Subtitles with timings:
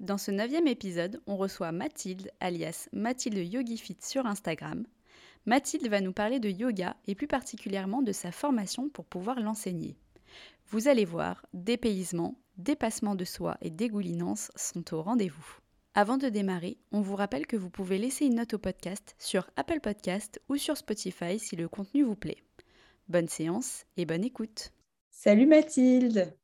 [0.00, 4.86] Dans ce neuvième épisode, on reçoit Mathilde, alias Mathilde YogiFit sur Instagram.
[5.44, 9.96] Mathilde va nous parler de yoga et plus particulièrement de sa formation pour pouvoir l'enseigner.
[10.70, 15.58] Vous allez voir, dépaysement, dépassement de soi et dégoulinance sont au rendez-vous.
[15.94, 19.50] Avant de démarrer, on vous rappelle que vous pouvez laisser une note au podcast sur
[19.56, 22.44] Apple Podcast ou sur Spotify si le contenu vous plaît.
[23.08, 24.70] Bonne séance et bonne écoute.
[25.10, 26.36] Salut Mathilde.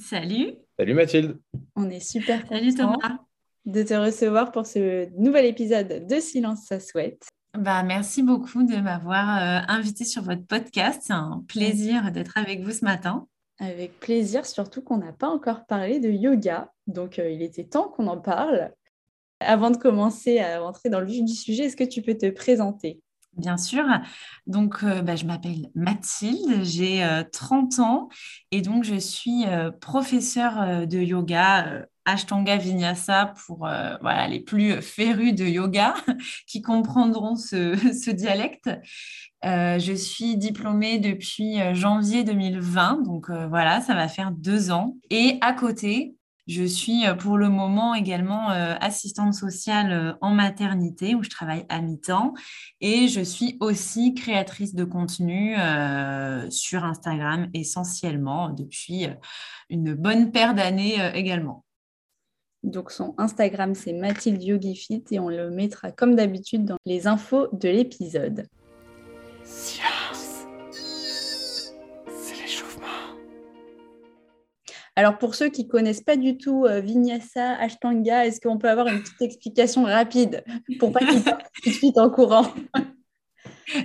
[0.00, 0.54] Salut.
[0.78, 1.38] Salut Mathilde.
[1.76, 3.18] On est super Salut Thomas.
[3.66, 7.28] de te recevoir pour ce nouvel épisode de Silence ça souhaite.
[7.58, 11.02] Bah, merci beaucoup de m'avoir euh, invité sur votre podcast.
[11.04, 13.26] C'est un plaisir d'être avec vous ce matin.
[13.58, 17.88] Avec plaisir, surtout qu'on n'a pas encore parlé de yoga, donc euh, il était temps
[17.88, 18.72] qu'on en parle.
[19.40, 22.30] Avant de commencer à rentrer dans le vif du sujet, est-ce que tu peux te
[22.30, 23.02] présenter?
[23.36, 23.84] Bien sûr.
[24.46, 28.08] Donc, euh, bah, je m'appelle Mathilde, j'ai 30 ans
[28.50, 29.44] et donc je suis
[29.80, 35.94] professeure de yoga Ashtanga Vinyasa pour voilà, les plus férus de yoga
[36.46, 38.68] qui comprendront ce, dialecte.
[39.44, 44.70] Euh, je suis diplômée depuis euh, janvier 2020, donc euh, voilà, ça va faire deux
[44.70, 44.96] ans.
[45.08, 46.14] Et à côté,
[46.50, 52.34] je suis pour le moment également assistante sociale en maternité où je travaille à mi-temps
[52.80, 55.54] et je suis aussi créatrice de contenu
[56.50, 59.06] sur Instagram essentiellement depuis
[59.68, 61.64] une bonne paire d'années également.
[62.64, 67.46] Donc son Instagram c'est Mathilde Yogifit et on le mettra comme d'habitude dans les infos
[67.52, 68.48] de l'épisode.
[75.00, 78.86] Alors pour ceux qui connaissent pas du tout euh, Vinyasa, Ashtanga, est-ce qu'on peut avoir
[78.86, 80.44] une petite explication rapide
[80.78, 82.46] pour pas qu'ils partent tout de suite en courant?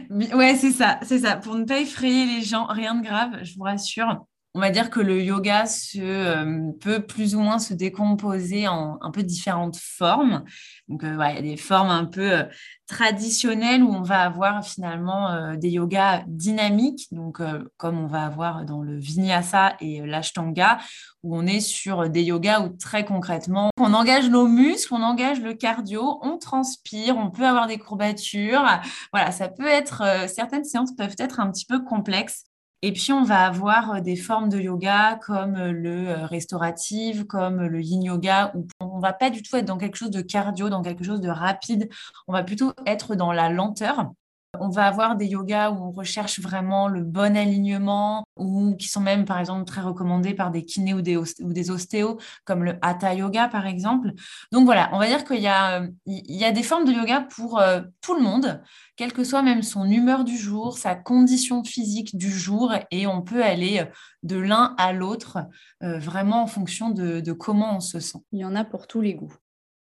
[0.10, 1.36] Ouais, c'est ça, c'est ça.
[1.38, 4.90] Pour ne pas effrayer les gens, rien de grave, je vous rassure on va dire
[4.90, 5.66] que le yoga
[5.98, 10.46] euh, peut plus ou moins se décomposer en un peu différentes formes.
[10.88, 12.44] Donc, euh, il y a des formes un peu euh,
[12.88, 17.42] traditionnelles où on va avoir finalement des yogas dynamiques, donc
[17.78, 20.78] comme on va avoir dans le vinyasa et l'ashtanga,
[21.24, 25.42] où on est sur des yogas où très concrètement, on engage nos muscles, on engage
[25.42, 28.64] le cardio, on transpire, on peut avoir des courbatures.
[29.12, 32.46] Voilà, ça peut être, certaines séances peuvent être un petit peu complexes.
[32.82, 37.24] Et puis, on va avoir euh, des formes de yoga comme euh, le euh, restauratif,
[37.24, 40.12] comme le yin yoga, où on ne va pas du tout être dans quelque chose
[40.12, 41.90] de cardio, dans quelque chose de rapide.
[42.28, 44.12] On va plutôt être dans la lenteur.
[44.62, 49.02] On va avoir des yogas où on recherche vraiment le bon alignement ou qui sont
[49.02, 53.48] même, par exemple, très recommandés par des kinés ou des, ostéos, comme le hatha yoga,
[53.48, 54.12] par exemple.
[54.52, 57.82] Donc voilà, on va dire qu'il y, a, a des formes de yoga pour euh,
[58.02, 58.62] tout le monde,
[58.96, 63.22] quelle que soit même son humeur du jour, sa condition physique du jour, et on
[63.22, 63.86] peut aller
[64.24, 65.40] de l'un à l'autre,
[65.84, 68.20] euh, vraiment en fonction de comment on se sent.
[68.32, 69.36] Il y en a pour tous les goûts.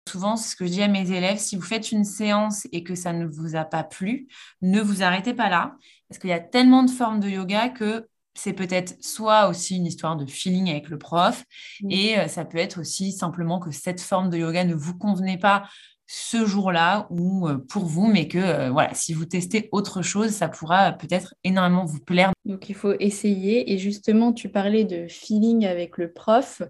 [0.08, 2.82] Souvent, c'est ce que je dis à mes élèves, si vous faites une séance et
[2.82, 4.26] que ça ne vous a pas plu,
[4.62, 5.76] ne vous arrêtez pas là,
[6.08, 9.84] parce qu'il y a tellement de formes de yoga que c'est peut-être soit aussi une
[9.84, 11.44] histoire de feeling avec le prof,
[11.90, 15.38] et euh, ça peut être aussi simplement que cette forme de yoga ne vous convenait
[15.38, 15.68] pas
[16.10, 20.30] ce jour-là ou euh, pour vous, mais que euh, voilà, si vous testez autre chose,
[20.30, 22.32] ça pourra peut-être énormément vous plaire.
[22.46, 23.72] Donc il faut essayer.
[23.72, 26.62] Et justement, tu parlais de feeling avec le prof.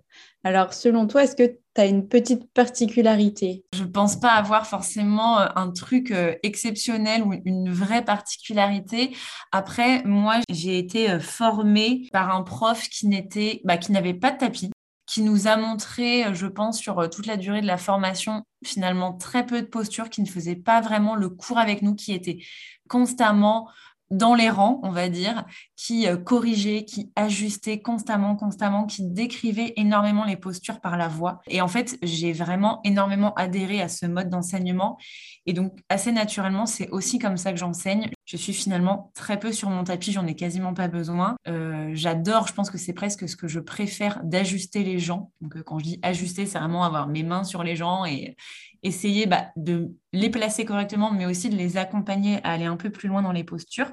[0.42, 3.64] Alors selon toi, est-ce que tu as une petite particularité?
[3.76, 6.12] Je ne pense pas avoir forcément euh, un truc
[6.42, 9.14] exceptionnel ou une vraie particularité.
[9.52, 14.38] Après, moi, j'ai été formée par un prof qui n'était, bah, qui n'avait pas de
[14.38, 14.70] tapis
[15.08, 18.44] qui nous a montré, euh, je pense, sur euh, toute la durée de la formation,
[18.64, 22.12] finalement très peu de postures, qui ne faisaient pas vraiment le cours avec nous, qui
[22.12, 22.38] étaient
[22.88, 23.68] constamment
[24.10, 25.44] dans les rangs, on va dire,
[25.76, 31.40] qui euh, corrigeait, qui ajustait constamment, constamment, qui décrivait énormément les postures par la voix.
[31.48, 34.98] Et en fait, j'ai vraiment énormément adhéré à ce mode d'enseignement.
[35.48, 38.10] Et donc, assez naturellement, c'est aussi comme ça que j'enseigne.
[38.26, 41.36] Je suis finalement très peu sur mon tapis, j'en ai quasiment pas besoin.
[41.48, 45.32] Euh, j'adore, je pense que c'est presque ce que je préfère d'ajuster les gens.
[45.40, 48.36] Donc, euh, quand je dis ajuster, c'est vraiment avoir mes mains sur les gens et
[48.82, 52.90] essayer bah, de les placer correctement, mais aussi de les accompagner à aller un peu
[52.90, 53.90] plus loin dans les postures.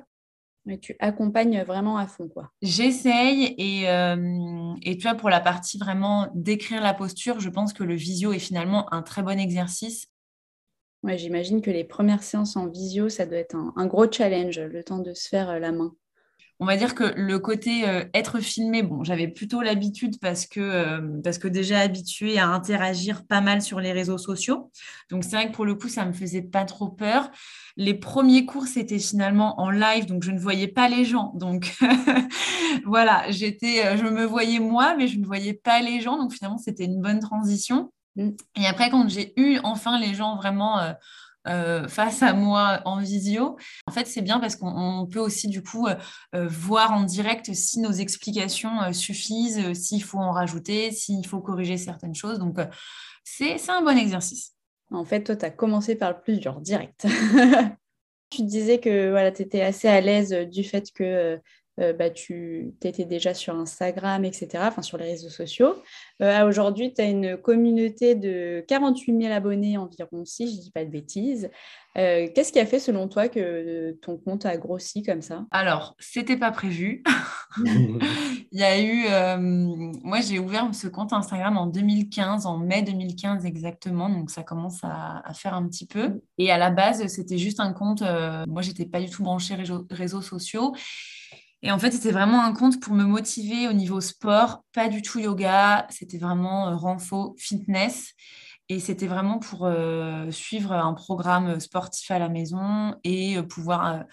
[0.66, 2.52] Mais tu accompagnes vraiment à fond, quoi.
[2.62, 7.72] J'essaye et, euh, et tu vois, pour la partie vraiment décrire la posture, je pense
[7.72, 10.10] que le visio est finalement un très bon exercice
[11.06, 14.84] Ouais, j'imagine que les premières séances en visio, ça doit être un, gros challenge, le
[14.84, 15.96] temps de se faire la main
[16.60, 21.38] on va dire que le côté être filmé, bon, j'avais plutôt l'habitude parce que, parce
[21.38, 24.72] que déjà habituée à interagir pas mal sur les réseaux sociaux.
[25.10, 27.30] Donc c'est vrai que pour le coup, ça me faisait pas trop peur.
[27.76, 31.34] Les premiers cours, c'était finalement en live, donc je ne voyais pas les gens.
[31.36, 31.76] Donc
[32.86, 36.18] voilà, j'étais, euh, je me voyais moi, mais je ne voyais pas les gens.
[36.18, 37.92] Donc finalement, c'était une bonne transition.
[38.16, 38.32] Mm.
[38.56, 40.94] Et après, quand j'ai eu enfin les gens vraiment euh,
[41.48, 43.58] euh, face à moi en visio,
[43.88, 45.88] en fait, c'est bien parce qu'on peut aussi du coup
[46.34, 52.16] voir en direct si nos explications suffisent, s'il faut en rajouter, s'il faut corriger certaines
[52.16, 52.40] choses.
[52.40, 52.58] Donc,
[53.24, 54.54] c'est un bon exercice.
[54.92, 57.06] En fait, toi, tu as commencé par le plus dur, direct.
[58.30, 61.40] tu disais que voilà, tu étais assez à l'aise du fait que
[61.82, 65.76] euh, bah, tu étais déjà sur Instagram, etc., enfin sur les réseaux sociaux.
[66.22, 70.72] Euh, aujourd'hui, tu as une communauté de 48 000 abonnés environ, si je ne dis
[70.72, 71.50] pas de bêtises.
[71.98, 75.46] Euh, qu'est-ce qui a fait, selon toi, que ton compte a grossi comme ça?
[75.52, 77.04] Alors, c'était pas prévu.
[77.66, 79.06] Il y a eu.
[79.38, 84.10] moi, j'ai ouvert ce compte Instagram en 2015, en mai 2015 exactement.
[84.10, 86.22] Donc, ça commence à, faire un petit peu.
[86.38, 88.04] Et à la base, c'était juste un compte.
[88.48, 89.56] moi, j'étais pas du tout branchée
[89.90, 90.74] réseaux sociaux.
[91.66, 95.02] Et en fait, c'était vraiment un compte pour me motiver au niveau sport, pas du
[95.02, 98.14] tout yoga, c'était vraiment euh, renfo, fitness.
[98.70, 104.04] Et c'était vraiment pour euh, suivre un programme sportif à la maison et euh, pouvoir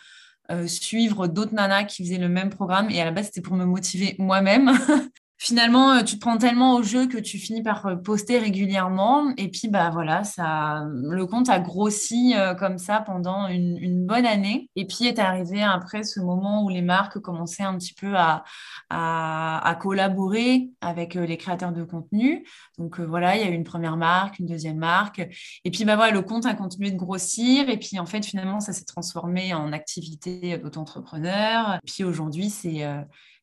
[0.67, 2.91] suivre d'autres nanas qui faisaient le même programme.
[2.91, 4.71] Et à la base, c'était pour me motiver moi-même.
[5.43, 9.35] finalement, euh, tu te prends tellement au jeu que tu finis par euh, poster régulièrement.
[9.37, 14.25] Et puis, bah voilà, ça, le compte a grossi euh, comme ça pendant une, bonne
[14.25, 14.71] année.
[14.77, 18.45] Et puis est arrivé après ce moment où les marques commençaient un petit peu à,
[18.91, 22.47] à, collaborer avec les créateurs de contenu.
[22.79, 25.21] Donc voilà, il y a eu une première marque, une deuxième marque.
[25.65, 27.69] Et puis, bah voilà, le compte a continué de grossir.
[27.69, 31.79] Et puis, en fait, finalement, ça s'est transformé en activité d'auto-entrepreneur.
[31.87, 32.85] Puis aujourd'hui, c'est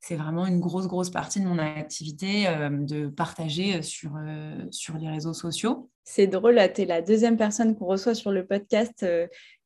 [0.01, 1.88] c'est vraiment une grosse, grosse partie de mon activité
[2.23, 5.89] euh, de partager euh, sur, euh, sur les réseaux sociaux.
[6.03, 9.05] C'est drôle, tu es la deuxième personne qu'on reçoit sur le podcast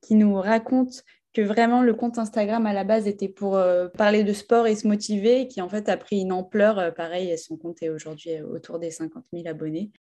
[0.01, 1.03] qui nous raconte
[1.33, 3.57] que vraiment le compte Instagram à la base était pour
[3.97, 6.93] parler de sport et se motiver, qui en fait a pris une ampleur.
[6.95, 9.91] pareil, son compte est aujourd'hui autour des 50 000 abonnés.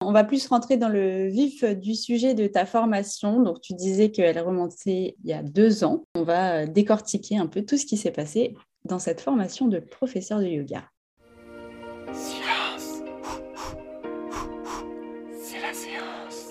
[0.00, 3.42] On va plus rentrer dans le vif du sujet de ta formation.
[3.42, 6.04] Donc, tu disais qu'elle remontait il y a deux ans.
[6.14, 8.54] On va décortiquer un peu tout ce qui s'est passé
[8.86, 10.88] dans cette formation de professeur de yoga.
[12.14, 13.02] Silence.
[15.42, 16.50] C'est la séance.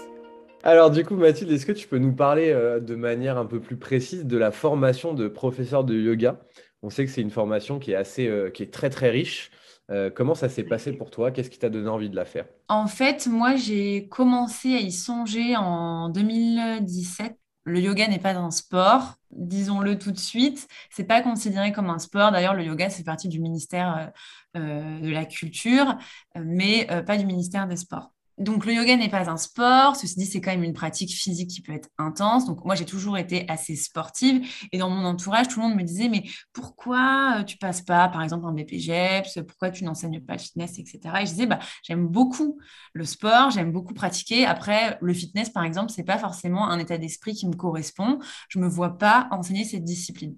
[0.63, 3.59] Alors du coup Mathilde, est-ce que tu peux nous parler euh, de manière un peu
[3.59, 6.39] plus précise de la formation de professeur de yoga?
[6.81, 9.51] On sait que c'est une formation qui est assez, euh, qui est très très riche.
[9.89, 11.31] Euh, comment ça s'est passé pour toi?
[11.31, 12.45] Qu'est-ce qui t'a donné envie de la faire?
[12.69, 18.51] En fait, moi, j'ai commencé à y songer en 2017 le yoga n'est pas un
[18.51, 20.67] sport, disons-le tout de suite.
[20.89, 22.31] C'est pas considéré comme un sport.
[22.31, 24.13] D'ailleurs, le yoga, c'est partie du ministère
[24.55, 25.97] euh, euh, de la Culture,
[26.35, 28.12] mais euh, pas du ministère des Sports.
[28.39, 31.49] Donc le yoga n'est pas un sport, ceci dit c'est quand même une pratique physique
[31.49, 32.45] qui peut être intense.
[32.45, 35.83] Donc moi j'ai toujours été assez sportive et dans mon entourage tout le monde me
[35.83, 40.33] disait mais pourquoi euh, tu passes pas par exemple un BPGEPS, pourquoi tu n'enseignes pas
[40.33, 40.99] le fitness, etc.
[41.21, 42.57] Et je disais bah j'aime beaucoup
[42.93, 44.45] le sport, j'aime beaucoup pratiquer.
[44.45, 48.19] Après le fitness par exemple c'est pas forcément un état d'esprit qui me correspond.
[48.49, 50.35] Je me vois pas enseigner cette discipline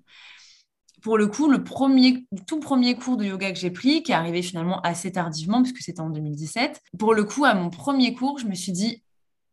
[1.05, 4.15] pour le coup, le premier, tout premier cours de yoga que j'ai pris, qui est
[4.15, 8.39] arrivé finalement assez tardivement, puisque c'était en 2017, pour le coup, à mon premier cours,
[8.39, 9.03] je me suis dit,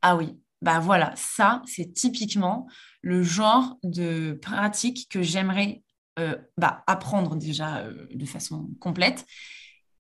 [0.00, 2.66] ah oui, bah voilà, ça, c'est typiquement
[3.02, 5.82] le genre de pratique que j'aimerais
[6.18, 9.26] euh, bah, apprendre déjà euh, de façon complète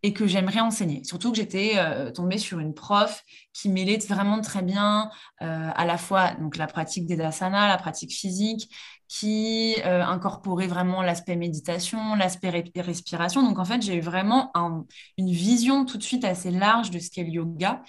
[0.02, 1.04] et que j'aimerais enseigner.
[1.04, 5.98] Surtout que j'étais euh, tombée sur une prof qui mêlait vraiment très bien à la
[5.98, 8.70] fois donc, la pratique des asanas, la pratique physique,
[9.12, 13.42] qui euh, incorporait vraiment l'aspect méditation, l'aspect respiration.
[13.42, 14.50] Donc en fait, j'ai eu vraiment
[15.18, 17.82] une vision tout de suite assez large de ce qu'est le yoga.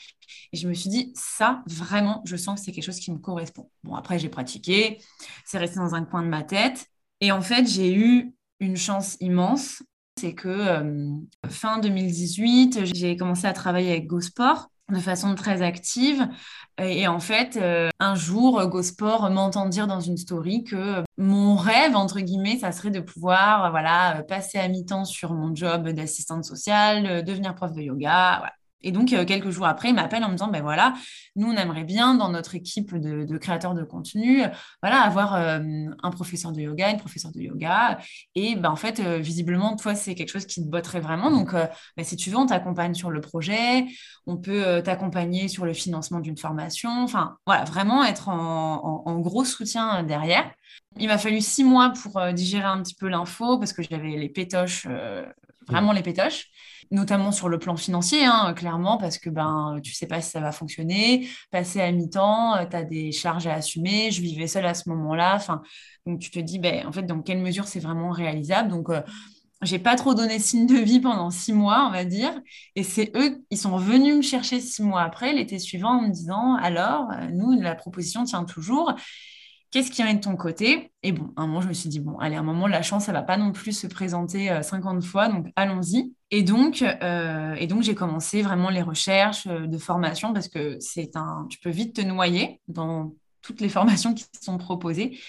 [0.51, 3.19] Et je me suis dit, ça, vraiment, je sens que c'est quelque chose qui me
[3.19, 3.69] correspond.
[3.83, 4.97] Bon, après, j'ai pratiqué,
[5.45, 6.87] c'est resté dans un coin de ma tête.
[7.21, 9.81] Et en fait, j'ai eu une chance immense.
[10.19, 11.09] C'est que euh,
[11.49, 16.27] fin 2018, j'ai commencé à travailler avec GoSport de façon très active.
[16.81, 21.95] Et en fait, euh, un jour, GoSport m'entend dire dans une story que mon rêve,
[21.95, 27.23] entre guillemets, ça serait de pouvoir voilà, passer à mi-temps sur mon job d'assistante sociale,
[27.23, 28.43] devenir prof de yoga.
[28.83, 30.93] Et donc, euh, quelques jours après, il m'appelle en me disant, ben voilà,
[31.35, 34.43] nous, on aimerait bien, dans notre équipe de, créateurs de contenu,
[34.81, 35.59] voilà, avoir euh,
[36.03, 37.97] un professeur de yoga, une professeure de yoga.
[38.35, 41.31] Et ben, en fait, euh, visiblement, toi, c'est quelque chose qui te botterait vraiment.
[41.31, 43.85] Donc, ben, si tu veux, on t'accompagne sur le projet,
[44.27, 47.03] on peut t'accompagner sur le financement d'une formation.
[47.03, 50.51] Enfin, voilà, vraiment être en, gros soutien derrière.
[50.97, 54.29] Il m'a fallu six mois pour digérer un petit peu l'info parce que j'avais les
[54.29, 54.87] pétoches,
[55.67, 56.49] vraiment les pétoches
[56.93, 60.39] notamment sur le plan financier, hein, clairement, parce que ben, tu sais pas si ça
[60.39, 61.27] va fonctionner.
[61.51, 64.11] Passer à mi-temps, euh, tu as des charges à assumer.
[64.11, 65.39] Je vivais seule à ce moment-là.
[66.05, 68.69] Donc, tu te dis, ben, en fait, dans quelle mesure c'est vraiment réalisable?
[68.69, 69.01] Donc, je euh,
[69.63, 72.33] j'ai pas trop donné signe de vie pendant six mois, on va dire.
[72.75, 76.09] Et c'est eux, ils sont venus me chercher six mois après, l'été suivant, en me
[76.09, 78.93] disant, alors, euh, nous, la proposition tient toujours
[79.73, 80.91] qu'est-ce qui vient de ton côté?
[81.01, 82.83] Et bon, à un moment, je me suis dit, bon, allez, à un moment, la
[82.83, 86.13] chance, ça va pas non plus se présenter 50 euh, fois, donc allons-y.
[86.29, 90.77] Et donc, euh, et donc j'ai commencé vraiment les recherches euh, de formation parce que
[90.79, 95.19] c'est un, tu peux vite te noyer dans toutes les formations qui sont proposées.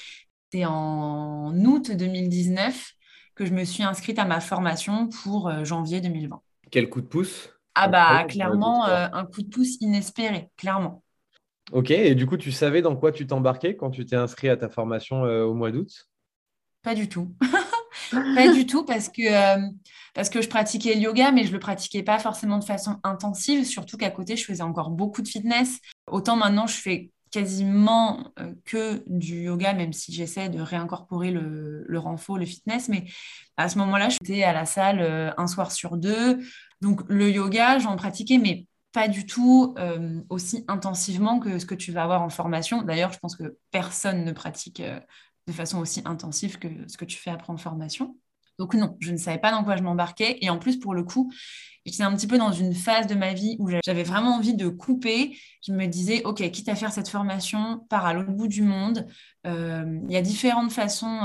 [0.52, 2.92] C'est en août 2019
[3.34, 6.40] que je me suis inscrite à ma formation pour janvier 2020.
[6.70, 7.50] Quel coup de pouce?
[7.74, 11.03] Ah bah clairement un coup de pouce inespéré, clairement.
[11.73, 14.56] Ok, et du coup, tu savais dans quoi tu t'embarquais quand tu t'es inscrit à
[14.56, 16.09] ta formation euh, au mois d'août?
[16.83, 17.35] Pas du tout.
[18.11, 19.66] pas du tout parce que, euh,
[20.14, 22.99] parce que je pratiquais le yoga, mais je ne le pratiquais pas forcément de façon
[23.02, 25.78] intensive, surtout qu'à côté, je faisais encore beaucoup de fitness.
[26.06, 31.85] Autant maintenant, je fais quasiment euh, que du yoga, même si j'essaie de réincorporer le,
[31.88, 32.88] le renfort, le fitness.
[32.90, 33.06] Mais
[33.56, 36.38] à ce moment-là, j'étais à la salle un soir sur deux.
[36.83, 41.74] Donc le yoga, j'en pratiquais, mais pas du tout euh, aussi intensivement que ce que
[41.74, 42.82] tu vas avoir en formation.
[42.82, 45.00] D'ailleurs, je pense que personne ne pratique euh,
[45.48, 48.16] de façon aussi intensive que ce que tu fais après en formation.
[48.56, 50.38] Donc non, je ne savais pas dans quoi je m'embarquais.
[50.42, 51.32] Et en plus, pour le coup,
[51.84, 54.68] j'étais un petit peu dans une phase de ma vie où j'avais vraiment envie de
[54.68, 55.36] couper.
[55.66, 59.08] Je me disais, OK, quitte à faire cette formation, par à l'autre bout du monde.
[59.44, 61.18] Euh, il y a différentes façons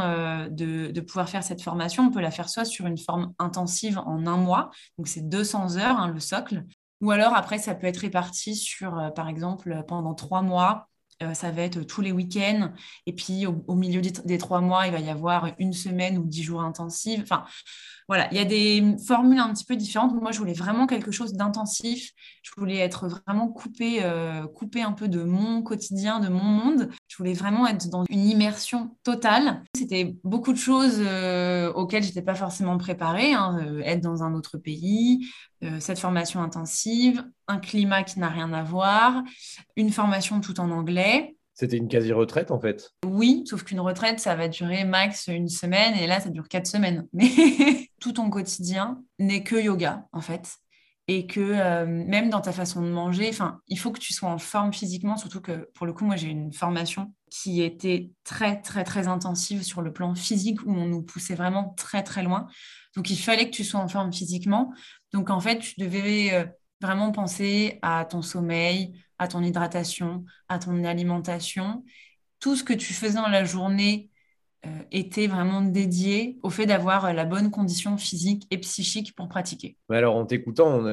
[0.49, 2.07] de, pouvoir faire cette formation.
[2.07, 5.77] On peut la faire soit sur une forme intensive en un mois, donc c'est 200
[5.77, 6.65] heures, hein, le socle,
[7.01, 10.88] ou alors après, ça peut être réparti sur, euh, par exemple, pendant trois mois.
[11.22, 12.72] Euh, ça va être tous les week-ends.
[13.06, 16.44] Et puis, au, milieu des, trois mois, il va y avoir une semaine ou dix
[16.44, 17.29] jours intensifs.
[18.09, 20.19] Voilà, il y a des formules un petit peu différentes.
[20.19, 22.11] Moi, je voulais vraiment quelque chose d'intensif.
[22.41, 24.47] Je voulais être vraiment coupé, euh,
[24.83, 26.89] un peu de mon quotidien, de mon monde.
[27.07, 29.63] Je voulais vraiment être dans une immersion totale.
[29.77, 33.33] C'était beaucoup de choses euh, auxquelles je n'étais pas forcément préparée.
[33.33, 33.59] Hein.
[33.61, 35.29] Euh, être dans un autre pays,
[35.79, 39.21] cette formation intensive, un climat qui n'a rien à voir,
[39.75, 41.35] une formation tout en anglais.
[41.59, 42.93] C'était une quasi-retraite en fait.
[43.05, 46.67] Oui, sauf qu'une retraite, ça va durer max une semaine et là, ça dure quatre
[46.67, 47.05] semaines.
[47.13, 50.55] Mais tout ton quotidien n'est que yoga en fait.
[51.09, 53.31] Et que euh, même dans ta façon de manger,
[53.67, 56.29] il faut que tu sois en forme physiquement, surtout que pour le coup, moi, j'ai
[56.29, 61.01] une formation qui était très, très, très intensive sur le plan physique où on nous
[61.01, 62.47] poussait vraiment très, très loin.
[62.95, 64.71] Donc, il fallait que tu sois en forme physiquement.
[65.11, 66.45] Donc, en fait, tu devais euh,
[66.81, 71.83] vraiment penser à ton sommeil, à ton hydratation, à ton alimentation.
[72.39, 74.09] Tout ce que tu faisais dans la journée
[74.65, 79.29] euh, était vraiment dédié au fait d'avoir euh, la bonne condition physique et psychique pour
[79.29, 79.77] pratiquer.
[79.89, 80.83] alors, en t'écoutant,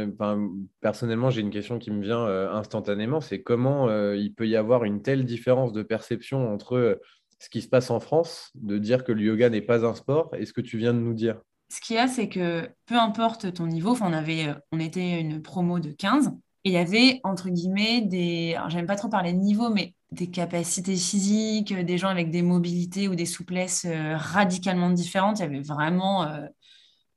[0.80, 4.84] personnellement, j'ai une question qui me vient euh, instantanément, c'est comment il peut y avoir
[4.84, 7.00] une telle différence de perception entre
[7.40, 10.30] ce qui se passe en France, de dire que le yoga n'est pas un sport,
[10.38, 11.40] et ce que tu viens de nous dire?
[11.68, 15.42] Ce qu'il y a, c'est que peu importe ton niveau, on, avait, on était une
[15.42, 16.32] promo de 15,
[16.66, 18.56] et il y avait, entre guillemets, des.
[18.56, 22.42] Alors, j'aime pas trop parler de niveau, mais des capacités physiques, des gens avec des
[22.42, 25.38] mobilités ou des souplesses euh, radicalement différentes.
[25.38, 26.44] Il y avait vraiment euh,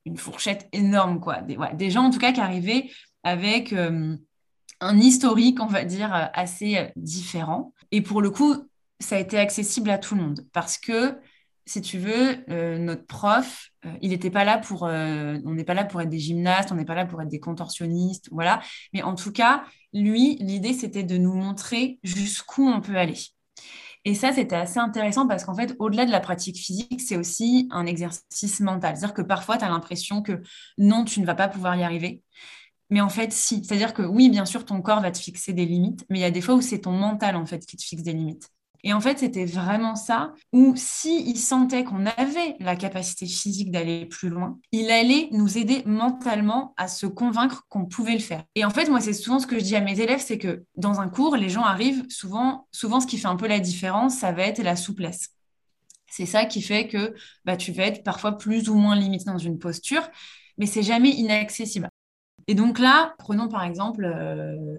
[0.06, 1.42] une fourchette énorme, quoi.
[1.42, 2.92] Des, gens, en tout cas, qui arrivaient
[3.24, 4.16] avec euh,
[4.82, 7.74] un historique, on va dire, assez différent.
[7.92, 8.54] Et pour le coup,
[9.00, 11.18] ça a été accessible à tout le monde parce que
[11.70, 15.64] si tu veux, euh, notre prof, euh, il n'était pas là pour, euh, on n'est
[15.64, 18.60] pas là pour être des gymnastes, on n'est pas là pour être des contorsionnistes, voilà.
[18.92, 23.20] Mais en tout cas, lui, l'idée, c'était de nous montrer jusqu'où on peut aller.
[24.04, 27.68] Et ça, c'était assez intéressant parce qu'en fait, au-delà de la pratique physique, c'est aussi
[27.70, 28.98] un exercice mental.
[28.98, 30.42] C'est-à-dire que parfois, tu as l'impression que
[30.80, 32.24] non, tu ne vas pas pouvoir y arriver.
[32.90, 33.64] Mais en fait, si.
[33.64, 36.26] C'est-à-dire que oui, bien sûr, ton corps va te fixer des limites, mais il y
[36.26, 38.50] a des fois où c'est ton mental, en fait, qui te fixe des limites.
[38.84, 44.06] Et en fait, c'était vraiment ça, où s'il sentait qu'on avait la capacité physique d'aller
[44.06, 48.44] plus loin, il allait nous aider mentalement à se convaincre qu'on pouvait le faire.
[48.56, 50.64] Et en fait, moi, c'est souvent ce que je dis à mes élèves, c'est que
[50.78, 54.18] dans un cours, les gens arrivent, souvent, souvent ce qui fait un peu la différence,
[54.18, 55.30] ça va être la souplesse.
[56.08, 57.14] C'est ça qui fait que
[57.46, 60.08] bah, tu vas être parfois plus ou moins limité dans une posture,
[60.58, 61.89] mais c'est jamais inaccessible.
[62.50, 64.12] Et donc là, prenons par exemple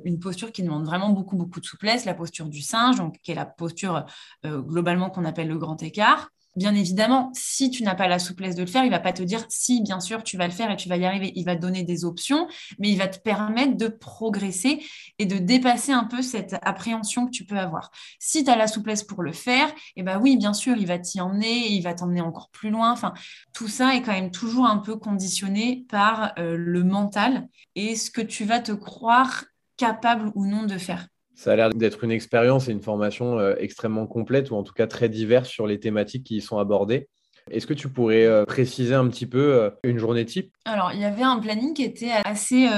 [0.04, 3.30] une posture qui demande vraiment beaucoup, beaucoup de souplesse, la posture du singe, donc, qui
[3.30, 4.06] est la posture
[4.44, 6.30] globalement qu'on appelle le grand écart.
[6.61, 9.23] Bien évidemment, si tu n'as pas la souplesse de le faire, il va pas te
[9.23, 11.33] dire si, bien sûr, tu vas le faire et tu vas y arriver.
[11.35, 12.49] Il va donner des options,
[12.79, 14.85] mais il va te permettre de progresser
[15.19, 17.90] et de dépasser un peu cette appréhension que tu peux avoir.
[18.19, 20.99] Si tu as la souplesse pour le faire, eh ben oui, bien sûr, il va
[20.99, 22.93] t'y emmener, il va t'emmener encore plus loin.
[22.93, 23.14] Enfin,
[23.55, 28.11] tout ça est quand même toujours un peu conditionné par euh, le mental et ce
[28.11, 29.47] que tu vas te croire
[29.79, 31.09] capable ou non de faire.
[31.40, 34.75] Ça a l'air d'être une expérience et une formation euh, extrêmement complète, ou en tout
[34.75, 37.09] cas très diverse sur les thématiques qui y sont abordées.
[37.50, 40.52] Est-ce que tu pourrais euh, préciser un petit peu euh, une journée type?
[40.66, 42.68] Alors, il y avait un planning qui était assez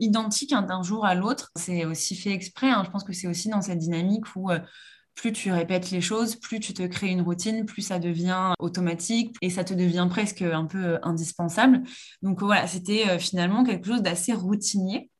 [0.00, 1.50] identique hein, d'un jour à l'autre.
[1.56, 2.68] C'est aussi fait exprès.
[2.68, 2.82] Hein.
[2.84, 4.50] Je pense que c'est aussi dans cette dynamique où
[5.14, 9.34] plus tu répètes les choses, plus tu te crées une routine, plus ça devient automatique
[9.40, 11.84] et ça te devient presque un peu indispensable.
[12.20, 15.10] Donc voilà, c'était finalement quelque chose d'assez routinier.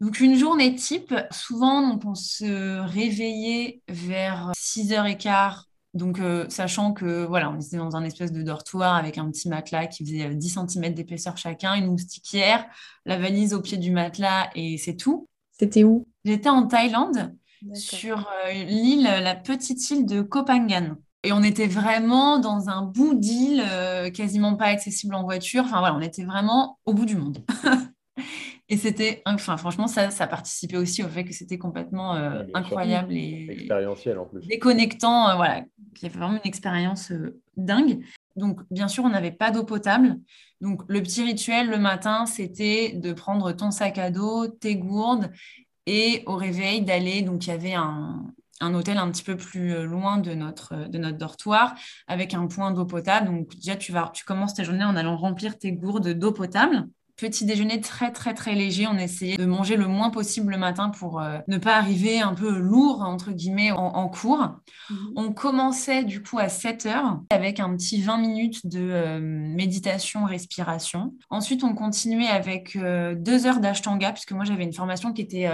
[0.00, 7.24] Donc une journée type, souvent donc, on se réveillait vers 6h15, donc euh, sachant que
[7.24, 10.56] voilà, on était dans un espèce de dortoir avec un petit matelas qui faisait 10
[10.58, 12.64] euh, cm d'épaisseur chacun, une moustiquière,
[13.04, 15.28] la valise au pied du matelas et c'est tout.
[15.58, 16.06] C'était où?
[16.24, 17.34] J'étais en Thaïlande,
[17.74, 20.96] sur euh, l'île, la petite île de Koh Phangan.
[21.22, 23.62] Et on était vraiment dans un bout d'île,
[24.14, 25.64] quasiment pas accessible en voiture.
[25.64, 27.44] Enfin voilà, on était vraiment au bout du monde.
[28.72, 33.12] Et c'était, enfin, franchement, ça, ça participait aussi au fait que c'était complètement euh, incroyable
[33.12, 34.46] et expérientiel en plus.
[34.46, 35.64] Déconnectant, euh, voilà.
[35.96, 37.98] Il y avait vraiment une expérience euh, dingue.
[38.36, 40.20] Donc, bien sûr, on n'avait pas d'eau potable.
[40.60, 45.32] Donc, le petit rituel le matin, c'était de prendre ton sac à dos, tes gourdes
[45.86, 47.22] et au réveil d'aller.
[47.22, 48.24] Donc, il y avait un,
[48.60, 51.74] un hôtel un petit peu plus loin de notre, de notre dortoir
[52.06, 53.26] avec un point d'eau potable.
[53.26, 56.86] Donc, déjà, tu, vas, tu commences ta journée en allant remplir tes gourdes d'eau potable.
[57.20, 58.86] Petit déjeuner très très très léger.
[58.86, 62.32] On essayait de manger le moins possible le matin pour euh, ne pas arriver un
[62.32, 64.48] peu lourd entre guillemets en, cours.
[64.88, 65.12] Mhm.
[65.16, 70.24] On commençait du coup à 7 heures avec un petit 20 minutes de euh, méditation,
[70.24, 71.12] respiration.
[71.28, 75.50] Ensuite, on continuait avec euh, deux heures d'ashtanga puisque moi j'avais une formation qui était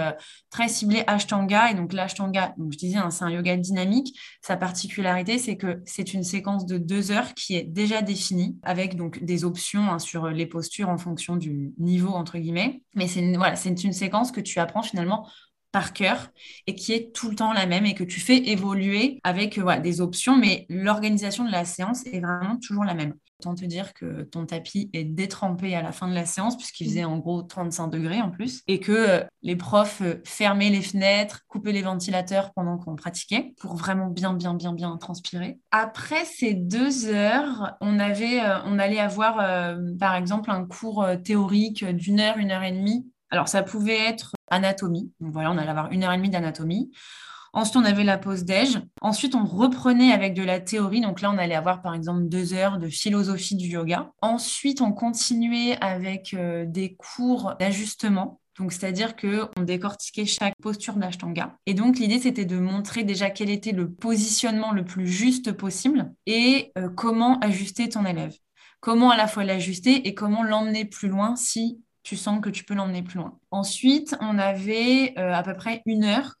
[0.49, 4.17] très ciblée ashtanga et donc l'ashtanga, donc je disais, hein, c'est un yoga dynamique.
[4.41, 8.95] Sa particularité, c'est que c'est une séquence de deux heures qui est déjà définie avec
[8.95, 12.83] donc des options hein, sur les postures en fonction du niveau, entre guillemets.
[12.95, 15.27] Mais c'est une, séquence que tu apprends finalement
[15.71, 16.29] par cœur
[16.65, 20.01] et qui est tout le temps la même et que tu fais évoluer avec des
[20.01, 23.13] options, mais l'organisation de la séance est vraiment toujours la même.
[23.39, 26.87] Autant te dire que ton tapis est détrempé à la fin de la séance, puisqu'il
[26.87, 30.81] faisait en gros 35 degrés en plus, et que euh, les profs euh, fermaient les
[30.81, 35.59] fenêtres, coupaient les ventilateurs pendant qu'on pratiquait, pour vraiment bien, bien, bien, bien transpirer.
[35.71, 39.35] Après ces deux heures, on, avait, on allait avoir,
[39.99, 43.07] par exemple, un cours théorique d'une heure, une heure et demie.
[43.29, 45.11] Alors, ça pouvait être anatomie.
[45.19, 46.91] Donc voilà, on allait avoir une heure et demie d'anatomie.
[47.53, 48.79] Ensuite, on avait la pause déj.
[49.01, 51.01] Ensuite, on reprenait avec de la théorie.
[51.01, 54.11] Donc là, on allait avoir par exemple deux heures de philosophie du yoga.
[54.21, 58.39] Ensuite, on continuait avec euh, des cours d'ajustement.
[58.57, 61.57] Donc, c'est-à-dire qu'on décortiquait chaque posture d'Ashtanga.
[61.67, 66.11] Et donc, l'idée, c'était de montrer déjà quel était le positionnement le plus juste possible
[66.25, 68.35] et euh, comment ajuster ton élève.
[68.79, 72.63] Comment à la fois l'ajuster et comment l'emmener plus loin si tu sens que tu
[72.63, 73.37] peux l'emmener plus loin.
[73.51, 76.35] Ensuite, on avait euh, à peu près une heure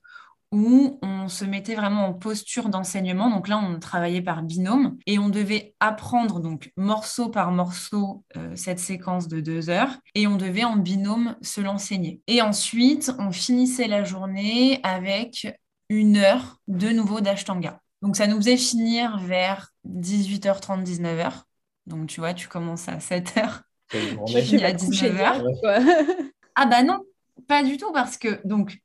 [0.51, 3.29] où on se mettait vraiment en posture d'enseignement.
[3.29, 8.55] Donc là, on travaillait par binôme et on devait apprendre donc morceau par morceau euh,
[8.55, 12.21] cette séquence de deux heures et on devait en binôme se l'enseigner.
[12.27, 15.47] Et ensuite, on finissait la journée avec
[15.89, 17.81] une heure de nouveau d'ashtanga.
[18.01, 21.43] Donc ça nous faisait finir vers 18h30, 19h.
[21.87, 26.31] Donc tu vois, tu commences à 7h je à 19h.
[26.55, 26.99] ah bah non,
[27.47, 28.77] pas du tout, parce que donc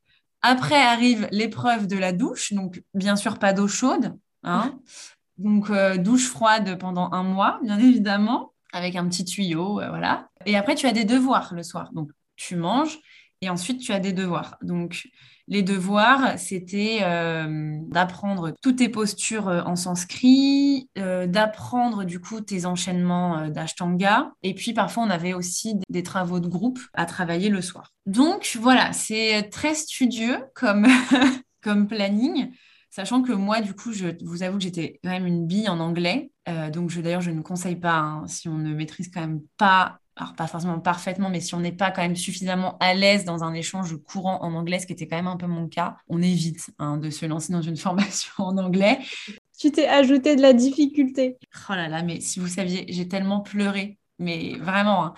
[0.43, 4.77] après arrive l'épreuve de la douche, donc bien sûr pas d'eau chaude, hein.
[5.37, 10.29] donc euh, douche froide pendant un mois, bien évidemment, avec un petit tuyau, euh, voilà.
[10.45, 12.99] Et après tu as des devoirs le soir, donc tu manges
[13.43, 14.57] et ensuite tu as des devoirs.
[14.61, 15.09] Donc
[15.49, 22.39] les devoirs, c'était euh, d'apprendre toutes tes postures euh, en sanskrit, euh, d'apprendre du coup
[22.39, 24.31] tes enchaînements d'ashtanga.
[24.41, 27.91] Et puis parfois, on avait aussi des travaux de groupe à travailler le soir.
[28.05, 30.87] Donc voilà, c'est très studieux comme,
[31.61, 32.51] comme planning.
[32.89, 35.79] Sachant que moi, du coup, je vous avoue que j'étais quand même une bille en
[35.79, 36.31] anglais.
[36.71, 40.35] donc, d'ailleurs, je ne conseille pas, hein, si on ne maîtrise quand même pas alors
[40.35, 43.53] pas forcément parfaitement, mais si on n'est pas quand même suffisamment à l'aise dans un
[43.53, 46.69] échange courant en anglais, ce qui était quand même un peu mon cas, on évite
[46.77, 48.99] hein, de se lancer dans une formation en anglais.
[49.57, 51.37] Tu t'es ajouté de la difficulté.
[51.69, 55.05] Oh là là, mais si vous saviez, j'ai tellement pleuré, mais vraiment.
[55.05, 55.13] Hein.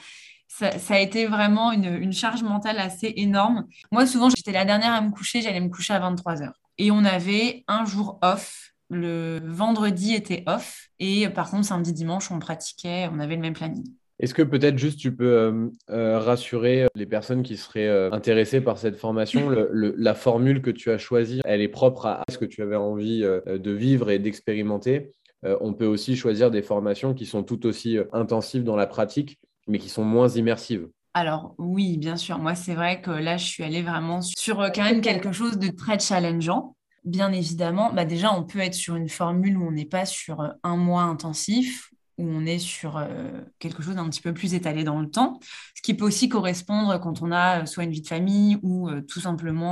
[0.48, 3.66] ça, a été vraiment une, charge mentale assez énorme.
[3.92, 6.92] Moi, souvent, j'étais la dernière à me coucher, j'allais me coucher à 23 h Et
[6.92, 8.72] on avait un jour off.
[8.90, 10.90] Le vendredi était off.
[11.00, 13.86] Et par contre, samedi, dimanche, on pratiquait, on avait le même planning.
[14.20, 18.62] Est-ce que peut-être juste tu peux euh, euh, rassurer les personnes qui seraient euh, intéressées
[18.62, 22.46] par cette formation La formule que tu as choisie, elle est propre à ce que
[22.46, 25.12] tu avais envie de vivre et d'expérimenter.
[25.44, 29.80] on peut aussi choisir des formations qui sont tout aussi intensives dans la pratique, mais
[29.80, 30.88] qui sont moins immersives.
[31.14, 32.40] Alors oui, bien sûr.
[32.40, 36.76] Moi, c'est vrai que là, je suis allée vraiment sur quelque chose de très challengeant.
[37.04, 40.54] Bien évidemment, bah déjà, on peut être sur une formule où on n'est pas sur
[40.64, 44.84] un mois intensif, où on est sur euh, quelque chose d'un petit peu plus étalé
[44.84, 45.40] dans le temps,
[45.76, 48.90] ce qui peut aussi correspondre quand on a euh, soit une vie de famille ou
[48.90, 49.66] euh, tout simplement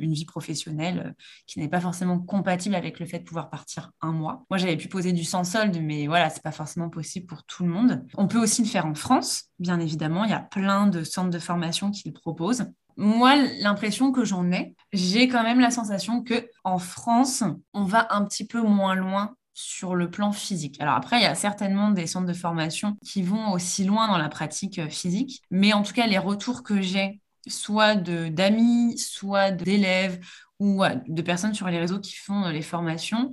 [0.00, 1.14] une vie professionnelle
[1.46, 4.44] qui n'est pas forcément compatible avec le fait de pouvoir partir un mois.
[4.50, 7.64] Moi, j'avais pu poser du sans solde, mais voilà, c'est pas forcément possible pour tout
[7.64, 8.04] le monde.
[8.16, 10.24] On peut aussi le faire en France, bien évidemment.
[10.24, 12.66] Il y a plein de centres de formation qui le proposent.
[12.96, 18.06] Moi, l'impression que j'en ai, j'ai quand même la sensation que en France, on va
[18.10, 20.80] un petit peu moins loin sur le plan physique.
[20.80, 24.18] Alors après, il y a certainement des centres de formation qui vont aussi loin dans
[24.18, 29.50] la pratique euh, physique, mais en tout cas, les retours que j'ai, soit d'amis, soit
[29.50, 30.20] d'élèves
[30.58, 33.32] ou de personnes sur les réseaux qui font euh, les formations,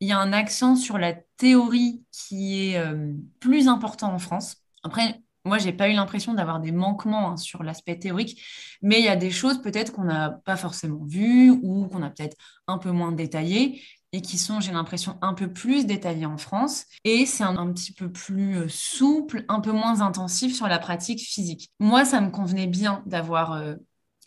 [0.00, 4.56] il y a un accent sur la théorie qui est euh, plus important en France.
[4.82, 8.42] Après, moi, j'ai pas eu l'impression d'avoir des manquements hein, sur l'aspect théorique,
[8.82, 12.10] mais il y a des choses peut-être qu'on n'a pas forcément vues ou qu'on a
[12.10, 13.80] peut-être un peu moins détaillées
[14.12, 16.86] et qui sont, j'ai l'impression, un peu plus détaillés en France.
[17.04, 21.20] Et c'est un, petit peu plus euh, souple, un peu moins intensif sur la pratique
[21.20, 21.70] physique.
[21.80, 23.74] Moi, ça me convenait bien d'avoir euh,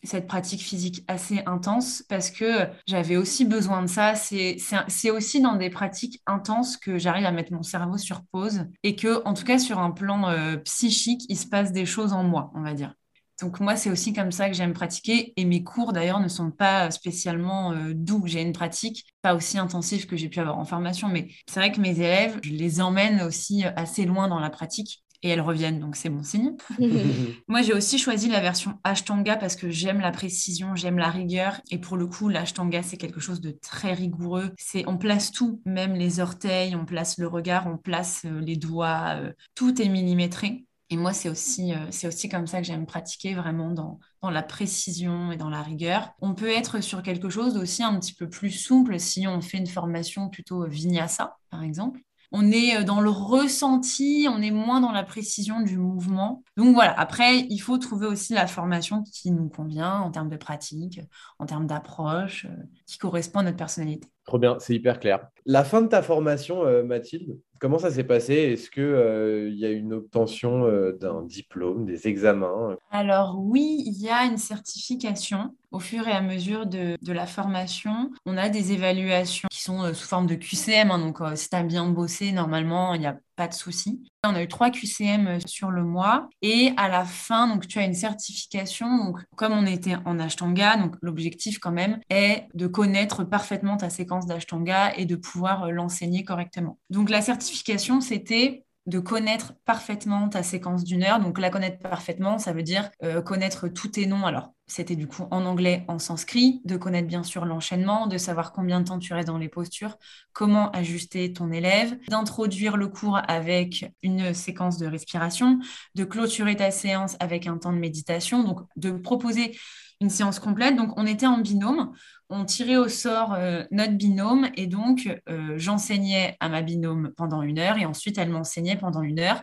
[0.03, 4.15] cette pratique physique assez intense parce que j'avais aussi besoin de ça.
[4.15, 8.95] C'est aussi dans des pratiques intenses que j'arrive à mettre mon cerveau sur pause et
[8.95, 12.23] que, en tout cas, sur un plan euh, psychique, il se passe des choses en
[12.23, 12.93] moi, on va dire.
[13.41, 15.33] Donc moi, c'est aussi comme ça que j'aime pratiquer.
[15.37, 18.23] Et mes cours, d'ailleurs, ne sont pas spécialement euh, doux.
[18.25, 21.71] J'ai une pratique pas aussi intensive que j'ai pu avoir en formation, mais c'est vrai
[21.71, 25.03] que mes élèves, je les emmène aussi euh, assez loin dans la pratique.
[25.21, 26.53] Et elles reviennent, donc c'est bon signe.
[27.49, 31.59] moi, j'ai aussi choisi la version Ashtanga parce que j'aime la précision, j'aime la rigueur.
[31.71, 34.51] Et pour le coup, l'Ashtanga, c'est quelque chose de très rigoureux.
[34.57, 38.55] C'est, on place tout, même les orteils, on place le regard, on place euh, les
[38.55, 39.19] doigts,
[39.55, 40.65] tout est millimétré.
[40.91, 44.41] Et moi, c'est aussi, euh, aussi comme ça que j'aime pratiquer vraiment dans, dans la
[44.41, 46.11] précision et dans la rigueur.
[46.19, 49.59] On peut être sur quelque chose aussi un petit peu plus souple si on fait
[49.59, 52.01] une formation plutôt vinyasa, par exemple.
[52.31, 56.43] On est euh, dans le ressenti, on est moins dans la précision du mouvement.
[56.57, 60.37] Donc voilà, après, il faut trouver aussi la formation qui nous convient en termes de
[60.37, 61.01] pratique,
[61.39, 64.07] en termes d'approche, euh, qui correspond à notre personnalité.
[64.29, 65.27] Trop bien, c'est hyper clair.
[65.45, 68.33] La fin de ta formation, Mathilde, Comment ça s'est passé?
[68.35, 72.77] Est-ce qu'il euh, y a une obtention euh, d'un diplôme, des examens?
[72.89, 78.11] Alors oui, il y a une certification au fur et à mesure de, la formation.
[78.25, 81.55] On a des évaluations qui sont euh, sous forme de QCM, hein, donc si tu
[81.57, 84.03] as bien bossé, normalement, il n'y a pas de souci.
[84.25, 87.85] On a eu trois QCM sur le mois et à la fin, donc tu as
[87.85, 88.97] une certification.
[88.97, 93.89] Donc comme on était en Ashtanga, donc l'objectif quand même est de connaître parfaitement ta
[93.89, 96.79] séquence d'Ashtanga et de pouvoir l'enseigner correctement.
[96.89, 101.21] Donc la certification c'était de connaître parfaitement ta séquence d'une heure.
[101.21, 104.25] Donc la connaître parfaitement, ça veut dire euh, connaître tous tes noms.
[104.25, 108.53] Alors c'était du coup en anglais, en sanskrit, de connaître bien sûr l'enchaînement, de savoir
[108.53, 109.97] combien de temps tu restes dans les postures,
[110.31, 115.59] comment ajuster ton élève, d'introduire le cours avec une séquence de respiration,
[115.95, 119.57] de clôturer ta séance avec un temps de méditation, donc de proposer
[119.99, 120.77] une séance complète.
[120.77, 121.91] Donc on était en binôme
[122.29, 127.41] on tirait au sort euh, notre binôme et donc euh, j'enseignais à ma binôme pendant
[127.41, 129.41] une heure et ensuite elle m'enseignait pendant une heure.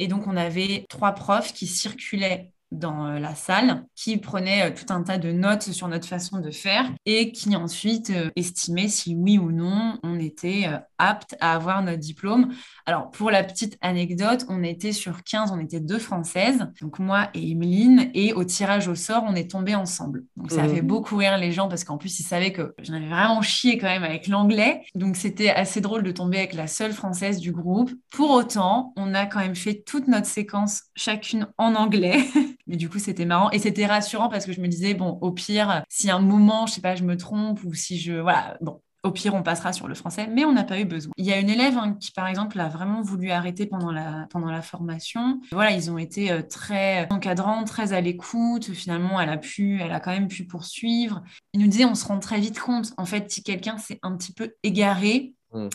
[0.00, 4.74] Et donc on avait trois profs qui circulaient dans euh, la salle, qui prenait euh,
[4.74, 8.88] tout un tas de notes sur notre façon de faire et qui ensuite euh, estimait
[8.88, 12.52] si oui ou non on était apte à avoir notre diplôme.
[12.86, 17.28] Alors pour la petite anecdote, on était sur 15, on était deux françaises, donc moi
[17.34, 20.24] et Emeline, et au tirage au sort, on est tombés ensemble.
[20.36, 20.86] Donc ça a fait mmh.
[20.86, 23.88] beaucoup rire les gens parce qu'en plus ils savaient que j'en avais vraiment chié quand
[23.88, 24.82] même avec l'anglais.
[24.94, 27.90] Donc c'était assez drôle de tomber avec la seule française du groupe.
[28.10, 32.18] Pour autant, on a quand même fait toute notre séquence chacune en anglais.
[32.66, 35.32] Mais du coup, c'était marrant et c'était rassurant parce que je me disais, bon, au
[35.32, 38.14] pire, si un moment, je sais pas, je me trompe ou si je.
[38.14, 41.12] Voilà, bon, au pire, on passera sur le français, mais on n'a pas eu besoin.
[41.18, 44.26] Il y a une élève hein, qui, par exemple, a vraiment voulu arrêter pendant la,
[44.30, 45.40] pendant la formation.
[45.52, 48.72] Voilà, ils ont été euh, très encadrants, très à l'écoute.
[48.72, 51.22] Finalement, elle a pu, elle a quand même pu poursuivre.
[51.52, 54.16] Il nous disait, on se rend très vite compte, en fait, si quelqu'un s'est un
[54.16, 55.68] petit peu égaré mmh.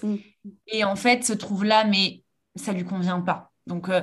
[0.67, 2.23] et en fait se trouve là, mais
[2.55, 3.51] ça lui convient pas.
[3.67, 4.01] Donc, euh,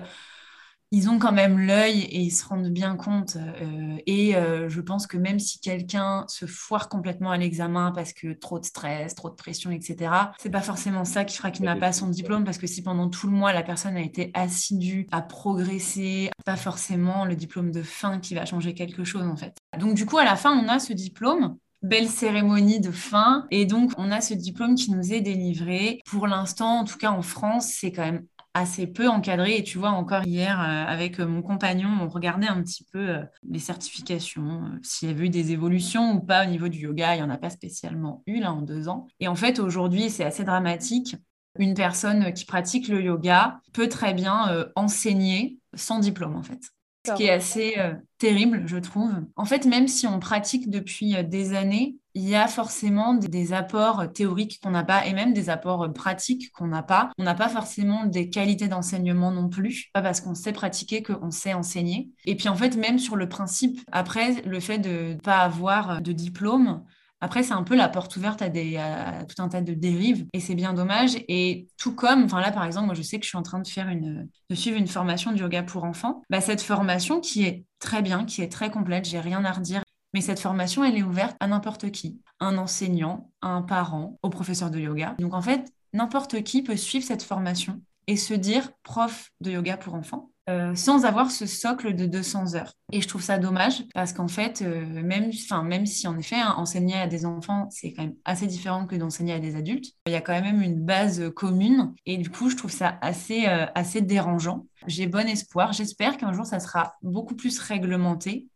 [0.93, 3.37] ils ont quand même l'œil et ils se rendent bien compte.
[3.37, 8.13] Euh, et euh, je pense que même si quelqu'un se foire complètement à l'examen parce
[8.13, 11.65] que trop de stress, trop de pression, etc., c'est pas forcément ça qui fera qu'il
[11.65, 14.31] n'a pas son diplôme parce que si pendant tout le mois la personne a été
[14.35, 19.37] assidue à progresser, pas forcément le diplôme de fin qui va changer quelque chose en
[19.37, 19.57] fait.
[19.79, 23.47] Donc du coup à la fin on a ce diplôme belle cérémonie de fin.
[23.51, 26.01] Et donc, on a ce diplôme qui nous est délivré.
[26.07, 29.57] Pour l'instant, en tout cas en France, c'est quand même assez peu encadré.
[29.57, 33.11] Et tu vois, encore hier, euh, avec euh, mon compagnon, on regardait un petit peu
[33.11, 37.15] euh, les certifications, s'il y avait eu des évolutions ou pas au niveau du yoga.
[37.15, 39.07] Il n'y en a pas spécialement eu là en deux ans.
[39.21, 41.17] Et en fait, aujourd'hui, c'est assez dramatique.
[41.59, 46.76] Une personne qui pratique le yoga peut très bien enseigner sans diplôme, en fait
[47.07, 49.13] ce qui est assez euh, terrible, je trouve.
[49.37, 53.53] En fait, même si on pratique depuis euh, des années, il y a forcément des,
[53.53, 57.11] apports théoriques qu'on n'a pas et même des apports euh, pratiques qu'on n'a pas.
[57.19, 61.31] On n'a pas forcément des qualités d'enseignement non plus, pas parce qu'on sait pratiquer qu'on
[61.31, 62.11] sait enseigner.
[62.25, 66.01] Et puis en fait, même sur le principe, après, le fait de ne pas avoir
[66.01, 66.83] de diplôme,
[67.21, 70.55] après, c'est un peu la porte ouverte à, tout un tas de dérives et c'est
[70.55, 71.17] bien dommage.
[71.29, 73.61] Et tout comme, enfin là par exemple, moi je sais que je suis en train
[73.61, 76.23] de faire une, de suivre une formation de yoga pour enfants.
[76.29, 79.83] Bah, cette formation qui est très bien, qui est très complète, j'ai rien à redire.
[80.13, 84.71] Mais cette formation, elle est ouverte à n'importe qui, un enseignant, un parent, au professeur
[84.71, 85.15] de yoga.
[85.19, 89.77] Donc en fait, n'importe qui peut suivre cette formation et se dire prof de yoga
[89.77, 90.31] pour enfants.
[90.49, 92.73] Euh, sans avoir ce socle de 200 heures.
[92.93, 95.33] Et je trouve ça dommage parce qu'en fait, euh, même,
[95.65, 98.95] même si en effet, hein, enseigner à des enfants, c'est quand même assez différent que
[98.95, 101.95] d'enseigner à des adultes, il y a quand même une base commune.
[102.07, 104.69] Et du coup, je trouve ça assez, euh, assez dérangeant.
[104.87, 105.73] J'ai bon espoir.
[105.73, 108.47] J'espère qu'un jour, ça sera beaucoup plus réglementé.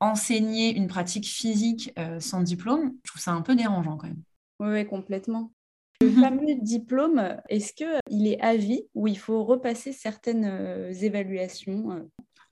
[0.00, 4.22] Enseigner une pratique physique sans diplôme, je trouve ça un peu dérangeant quand même.
[4.60, 5.50] Oui, complètement.
[6.00, 10.92] Le mmh fameux diplôme, est-ce qu'il est à vie ou il faut repasser certaines euh,
[10.92, 12.02] évaluations euh?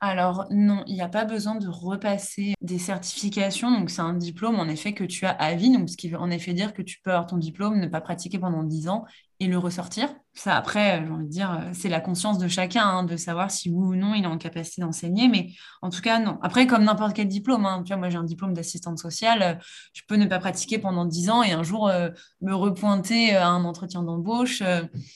[0.01, 3.71] alors non, il n'y a pas besoin de repasser des certifications.
[3.71, 6.19] Donc c'est un diplôme en effet que tu as à vie, donc ce qui veut
[6.19, 9.07] en effet dire que tu peux avoir ton diplôme, ne pas pratiquer pendant 10 ans
[9.41, 10.09] et le ressortir.
[10.37, 13.53] Ça, après, j'ai envie de dire, euh, c'est la conscience de chacun hein, de savoir
[13.53, 15.29] si oui ou non il est en capacité d'enseigner.
[15.29, 16.39] Mais en tout cas, non.
[16.43, 19.55] Après, comme n'importe quel diplôme, hein, tu vois, moi j'ai un diplôme d'assistante sociale, euh,
[19.93, 23.49] je peux ne pas pratiquer pendant 10 ans et un jour euh, me repointer à
[23.49, 24.63] un entretien d'embauche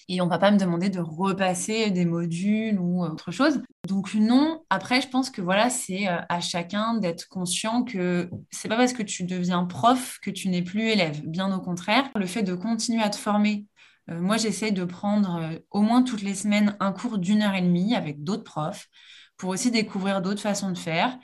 [0.08, 3.62] et on ne va pas me demander de repasser des modules ou autre chose.
[3.88, 8.76] Donc non, après, je pense que voilà, c'est à chacun d'être conscient que c'est pas
[8.76, 11.22] parce que tu deviens prof que tu n'es plus élève.
[11.26, 13.66] Bien au contraire, le fait de continuer à te former
[14.10, 17.54] euh, moi, j'essaie de prendre euh, au moins toutes les semaines un cours d'une heure
[17.54, 18.88] et demie avec d'autres profs
[19.36, 21.18] pour aussi découvrir d'autres façons de faire.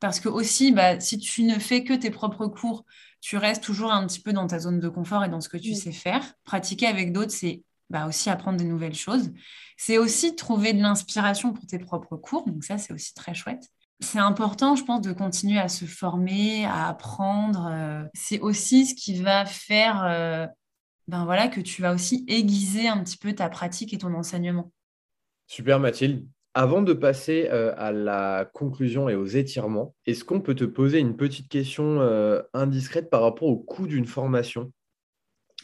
[0.00, 2.84] Parce que aussi, bah, si tu ne fais que tes propres cours,
[3.20, 5.56] tu restes toujours un petit peu dans ta zone de confort et dans ce que
[5.56, 6.22] tu sais faire.
[6.44, 9.32] Pratiquer avec d'autres, c'est bah, aussi apprendre des nouvelles choses.
[9.76, 12.44] C'est aussi trouver de l'inspiration pour tes propres cours.
[12.46, 13.68] Donc ça, c'est aussi très chouette.
[14.00, 17.68] C'est important, je pense, de continuer à se former, à apprendre.
[17.70, 20.50] Euh, c'est aussi ce qui va faire
[21.08, 24.72] ben voilà, que tu vas aussi aiguiser un petit peu ta pratique et ton enseignement.
[25.46, 26.26] Super Mathilde.
[26.56, 31.00] Avant de passer euh, à la conclusion et aux étirements, est-ce qu'on peut te poser
[31.00, 34.70] une petite question euh, indiscrète par rapport au coût d'une formation?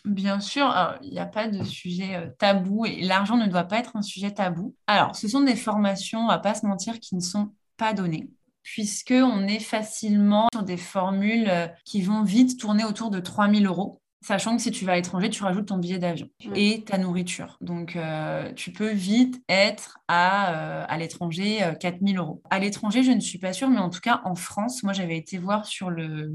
[0.05, 0.66] Bien sûr,
[1.03, 4.03] il n'y a pas de sujet euh, tabou et l'argent ne doit pas être un
[4.03, 4.74] sujet tabou.
[4.88, 7.92] Alors, ce sont des formations, on ne va pas se mentir, qui ne sont pas
[7.94, 8.29] données
[8.62, 11.50] puisqu'on est facilement sur des formules
[11.87, 13.99] qui vont vite tourner autour de 3000 euros.
[14.22, 17.56] Sachant que si tu vas à l'étranger, tu rajoutes ton billet d'avion et ta nourriture.
[17.62, 22.42] Donc, euh, tu peux vite être à, euh, à l'étranger 4000 euh, euros.
[22.50, 25.16] À l'étranger, je ne suis pas sûre, mais en tout cas, en France, moi, j'avais
[25.16, 26.35] été voir sur le,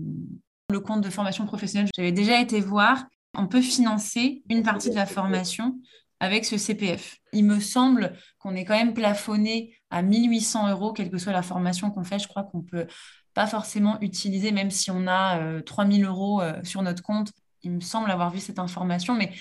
[0.71, 3.06] le compte de formation professionnelle, j'avais déjà été voir,
[3.38, 5.80] on peut financer une partie de la formation
[6.19, 7.17] avec ce CPF.
[7.34, 11.43] Il me semble qu'on est quand même plafonné à 1800 euros, quelle que soit la
[11.43, 12.17] formation qu'on fait.
[12.17, 12.88] Je crois qu'on peut
[13.36, 17.34] pas forcément utiliser, même si on a 3000 euros sur notre compte,
[17.65, 19.32] il me semble avoir vu cette information, mais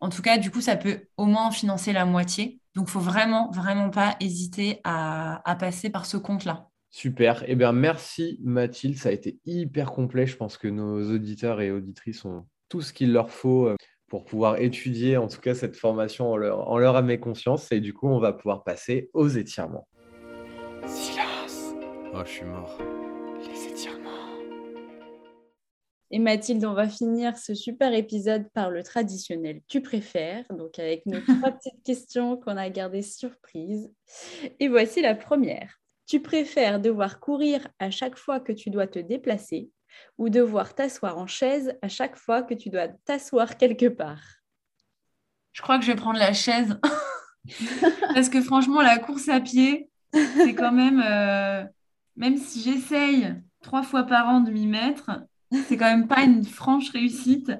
[0.00, 2.60] en tout cas, du coup, ça peut au moins financer la moitié.
[2.74, 6.68] Donc, il faut vraiment, vraiment pas hésiter à, passer par ce compte-là.
[6.90, 7.44] Super.
[7.46, 8.96] Eh bien, merci Mathilde.
[8.96, 10.26] Ça a été hyper complet.
[10.26, 13.76] Je pense que nos auditeurs et auditrices ont tout ce qu'il leur faut euh,
[14.08, 17.70] pour pouvoir étudier, en tout cas, cette formation en leur, en leur âme et conscience.
[17.70, 19.86] Et du coup, on va pouvoir passer aux étirements.
[20.86, 21.74] Silence.
[22.12, 22.76] Oh, je suis mort.
[26.14, 31.06] Et Mathilde, on va finir ce super épisode par le traditionnel Tu préfères, donc avec
[31.06, 33.90] nos trois petites questions qu'on a gardées surprises.
[34.60, 35.80] Et voici la première.
[36.06, 39.70] Tu préfères devoir courir à chaque fois que tu dois te déplacer
[40.18, 44.22] ou devoir t'asseoir en chaise à chaque fois que tu dois t'asseoir quelque part?
[45.52, 46.78] Je crois que je vais prendre la chaise.
[48.14, 51.64] Parce que franchement, la course à pied, C'est quand même, euh,
[52.16, 55.10] même si j'essaye trois fois par an de m'y mettre,
[55.68, 57.52] c'est quand même pas une franche réussite.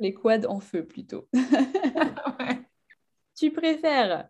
[0.00, 1.28] Les quads en feu plutôt.
[3.36, 4.28] Tu préfères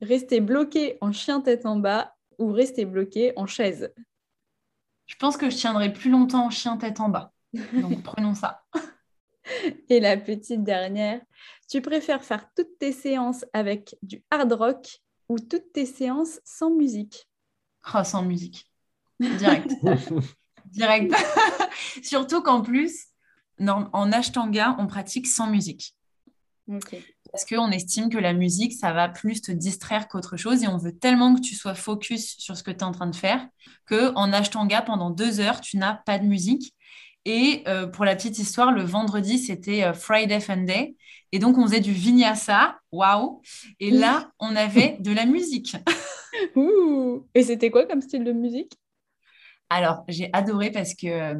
[0.00, 3.92] rester bloqué en chien tête en bas ou rester bloqué en chaise?
[5.06, 7.32] Je pense que je tiendrai plus longtemps en chien tête en bas.
[7.72, 8.64] Donc prenons ça.
[9.88, 11.20] Et la petite dernière,
[11.68, 16.70] tu préfères faire toutes tes séances avec du hard rock ou toutes tes séances sans
[16.70, 17.28] musique?
[17.94, 18.70] Oh, Sans musique.
[19.20, 19.72] Direct.
[20.72, 21.14] Direct.
[22.02, 23.06] Surtout qu'en plus,
[23.60, 25.94] en Ashtanga, on pratique sans musique.
[27.30, 30.76] Parce qu'on estime que la musique, ça va plus te distraire qu'autre chose et on
[30.76, 33.46] veut tellement que tu sois focus sur ce que tu es en train de faire
[33.86, 36.74] qu'en Ashtanga, pendant deux heures, tu n'as pas de musique.
[37.24, 40.96] Et euh, pour la petite histoire, le vendredi, c'était euh, Friday Fun Day.
[41.32, 42.78] Et donc, on faisait du vinyasa.
[42.90, 43.42] Waouh
[43.80, 45.76] Et là, on avait de la musique.
[47.34, 48.72] Et c'était quoi comme style de musique?
[49.70, 51.34] Alors, j'ai adoré parce que, euh,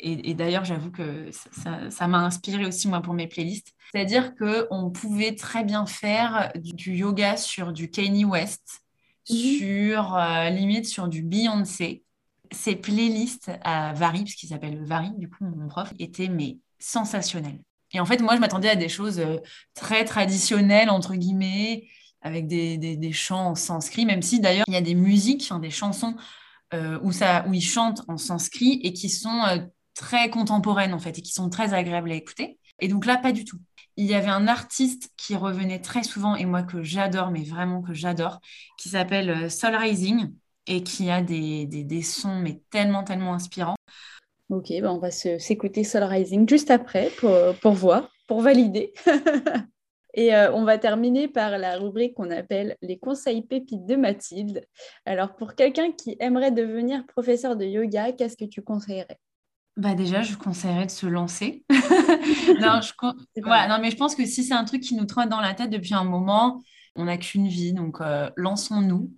[0.00, 3.74] et, d'ailleurs, j'avoue que ça m'a inspiré aussi, moi, pour mes playlists.
[3.92, 8.84] C'est-à-dire qu'on pouvait très bien faire du yoga sur du Kanye West,
[9.28, 9.36] mhm.
[9.36, 10.18] sur
[10.50, 12.04] limite sur du Beyoncé
[12.52, 17.60] ces playlists à Vary, parce qu'il s'appelle Vary, du coup, mon prof, étaient mais sensationnelles.
[17.92, 19.38] Et en fait, moi, je m'attendais à des choses euh,
[19.74, 21.88] très traditionnelles, entre guillemets,
[22.20, 25.70] avec des, des, chants en sanskrit, même si d'ailleurs, il y a des musiques, des
[25.70, 26.20] chansons euh,
[27.02, 29.58] où, ça, où ils chantent en sanskrit et qui sont euh,
[29.94, 32.58] très contemporaines, en fait, et qui sont très agréables à écouter.
[32.80, 33.58] Et donc là, pas du tout.
[33.96, 37.82] Il y avait un artiste qui revenait très souvent, et moi que j'adore, mais vraiment
[37.82, 38.40] que j'adore,
[38.78, 40.32] qui s'appelle Soul Rising
[40.66, 43.74] et qui a des, des, sons mais tellement, tellement inspirants.
[44.50, 48.92] Ok, ben on va s'écouter Soul Rising juste après pour, pour voir, pour valider.
[50.18, 54.66] et euh, on va terminer par la rubrique qu'on appelle les conseils pépites de Mathilde.
[55.06, 59.20] Alors, pour quelqu'un qui aimerait devenir professeur de yoga, qu'est-ce que tu conseillerais?
[59.76, 61.64] Bah déjà, je conseillerais de se lancer.
[61.70, 62.92] non, je...
[63.68, 65.70] non, mais je pense que si c'est un truc qui nous trotte dans la tête
[65.70, 66.64] depuis un moment,
[66.96, 69.14] on n'a qu'une vie, donc euh, lançons-nous.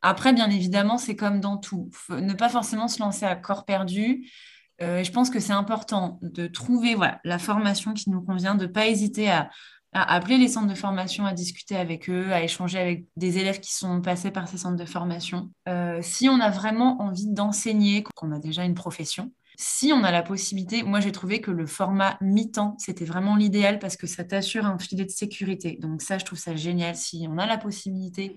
[0.00, 1.90] Après, bien évidemment, c'est comme dans tout.
[2.08, 4.30] ne pas forcément se lancer à corps perdu.
[4.80, 8.66] Euh, je pense que c'est important de trouver voilà, la formation qui nous convient, de
[8.66, 9.50] ne pas hésiter à,
[10.02, 13.72] appeler les centres de formation, à discuter avec eux, à échanger avec des élèves qui
[13.72, 15.50] sont passés par ces centres de formation.
[15.68, 20.12] Euh, si on a vraiment envie d'enseigner, qu'on a déjà une profession, si on a
[20.12, 24.22] la possibilité, moi j'ai trouvé que le format mi-temps, c'était vraiment l'idéal parce que ça
[24.22, 25.78] t'assure un filet de sécurité.
[25.80, 26.94] Donc ça, je trouve ça génial.
[26.94, 28.36] Si on a la possibilité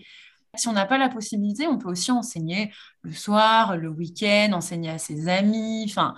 [0.55, 2.71] si on n'a pas la possibilité, on peut aussi enseigner
[3.03, 5.85] le soir, le week-end, enseigner à ses amis.
[5.87, 6.13] Enfin,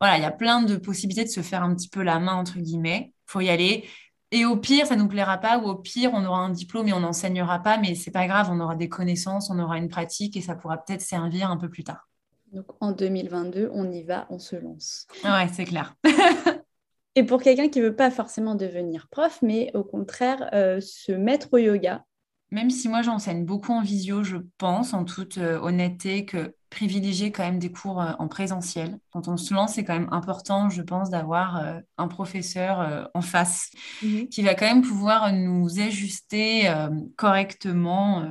[0.00, 2.34] voilà, il y a plein de possibilités de se faire un petit peu la main,
[2.34, 3.12] entre guillemets.
[3.28, 3.88] Il faut y aller.
[4.30, 6.88] Et au pire, ça ne nous plaira pas, ou au pire, on aura un diplôme
[6.88, 9.88] et on n'enseignera pas, mais c'est pas grave, on aura des connaissances, on aura une
[9.88, 12.08] pratique et ça pourra peut-être servir un peu plus tard.
[12.52, 15.06] Donc en 2022, on y va, on se lance.
[15.24, 15.94] Ouais, c'est clair.
[17.14, 21.12] et pour quelqu'un qui ne veut pas forcément devenir prof, mais au contraire euh, se
[21.12, 22.04] mettre au yoga,
[22.50, 27.32] même si moi j'enseigne beaucoup en visio, je pense en toute euh, honnêteté que privilégier
[27.32, 28.98] quand même des cours euh, en présentiel.
[29.12, 33.22] Quand on se lance, c'est quand même important, je pense, d'avoir euh, un professeur en
[33.22, 33.70] face
[34.02, 34.28] mhm.
[34.28, 36.72] qui va quand même pouvoir nous ajuster
[37.16, 38.28] correctement.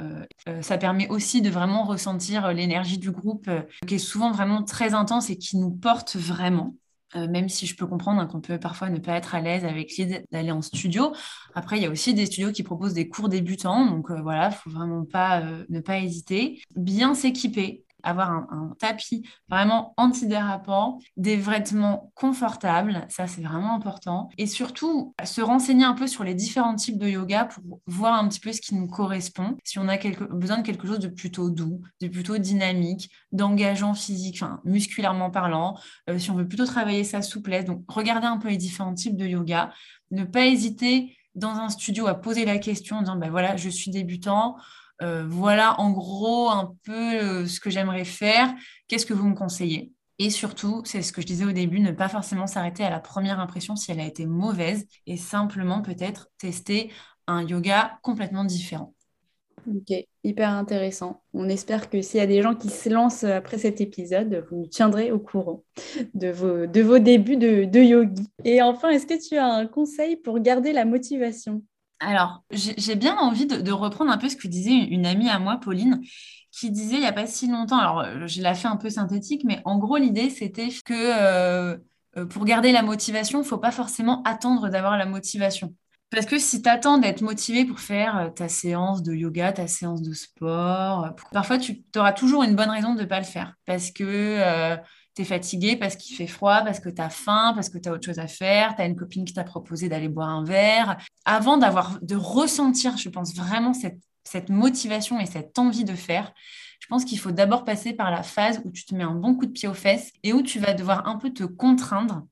[0.61, 3.49] ça permet aussi de vraiment ressentir l'énergie du groupe
[3.85, 6.75] qui est souvent vraiment très intense et qui nous porte vraiment.
[7.15, 9.63] Euh, même si je peux comprendre hein, qu'on peut parfois ne pas être à l'aise
[9.63, 11.13] avec l'idée d'aller en studio.
[11.55, 14.49] Après, il y a aussi des studios qui proposent des cours débutants, donc euh, voilà,
[14.49, 16.61] il faut vraiment pas euh, ne pas hésiter.
[16.75, 24.29] Bien s'équiper, avoir un, tapis vraiment antidérapant, des vêtements confortables, ça c'est vraiment important.
[24.37, 28.27] Et surtout, se renseigner un peu sur les différents types de yoga pour voir un
[28.27, 29.57] petit peu ce qui nous correspond.
[29.63, 29.97] Si on a
[30.29, 35.77] besoin de quelque chose de plutôt doux, de plutôt dynamique, d'engageant physique, enfin musculairement parlant,
[36.09, 37.65] euh, si on veut plutôt travailler sa souplesse.
[37.65, 39.71] Donc, regardez un peu les différents types de yoga.
[40.11, 43.69] Ne pas hésiter dans un studio à poser la question en disant, ben voilà, je
[43.69, 44.55] suis débutant,
[45.01, 48.53] voilà en gros un peu euh, ce que j'aimerais faire,
[48.87, 49.93] qu'est-ce que vous me conseillez?
[50.19, 52.99] Et surtout, c'est ce que je disais au début, ne pas forcément s'arrêter à la
[52.99, 56.91] première impression si elle a été mauvaise et simplement peut-être tester
[57.27, 58.95] un yoga complètement différent.
[59.67, 61.21] Ok, hyper intéressant.
[61.33, 64.61] On espère que s'il y a des gens qui se lancent après cet épisode, vous
[64.61, 65.63] nous tiendrez au courant
[66.13, 68.27] de vos, de vos débuts de yogi.
[68.45, 71.61] Et enfin, est-ce que tu as un conseil pour garder la motivation?
[71.99, 75.59] Alors, j'ai bien envie de, reprendre un peu ce que disait une amie à moi,
[75.59, 76.01] Pauline,
[76.51, 78.89] qui disait il n'y a pas si longtemps, alors euh, je l'ai fait un peu
[78.89, 81.77] synthétique, mais en gros, l'idée, c'était que euh,
[82.17, 85.73] euh, pour garder la motivation, il ne faut pas forcément attendre d'avoir la motivation.
[86.09, 90.01] Parce que si tu attends d'être motivé pour faire ta séance de yoga, ta séance
[90.01, 93.55] de sport, parfois tu auras toujours une bonne raison de ne pas le faire.
[93.65, 94.77] Parce que
[95.23, 97.91] tu fatigué, parce qu'il fait froid, parce que tu as faim, parce que tu as
[97.91, 100.97] autre chose à faire, tu as une copine qui t'a proposé d'aller boire un verre.
[101.25, 106.31] Avant d'avoir, de ressentir, je pense vraiment cette, cette motivation et cette envie de faire,
[106.79, 109.35] je pense qu'il faut d'abord passer par la phase où tu te mets un bon
[109.35, 112.27] coup de pied aux fesses et où tu vas devoir un peu te contraindre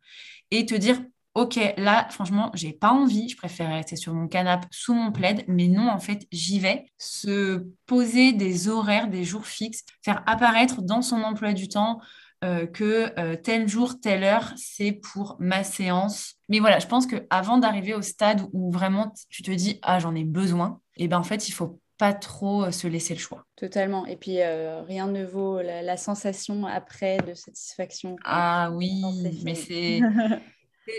[0.51, 1.01] et te dire
[1.35, 5.43] ok, là, franchement, j'ai pas envie, je préfère rester sur mon canapé sous mon plaid,
[5.47, 6.85] mais non, en fait, j'y vais.
[6.97, 11.99] Se poser des horaires, des jours fixes, faire apparaître dans son emploi du temps
[12.45, 16.35] euh, que euh, tel jour, telle heure, c'est pour ma séance.
[16.47, 20.15] Mais voilà, je pense qu'avant d'arriver au stade où vraiment tu te dis, ah, j'en
[20.15, 23.19] ai besoin, et eh ben en fait, il faut pas trop euh, se laisser le
[23.19, 23.45] choix.
[23.55, 24.05] Totalement.
[24.05, 28.15] Et puis, rien ne vaut la, la, sensation après de satisfaction.
[28.23, 29.01] Ah oui,
[29.43, 29.99] mais c'est...